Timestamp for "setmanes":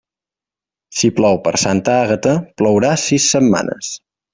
3.37-3.97